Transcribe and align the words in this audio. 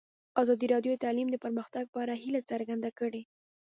ازادي 0.41 0.65
راډیو 0.73 0.93
د 0.93 0.99
تعلیم 1.05 1.27
د 1.31 1.37
پرمختګ 1.43 1.85
په 1.93 1.97
اړه 2.03 2.13
هیله 2.23 2.41
څرګنده 2.51 2.89
کړې. 2.99 3.21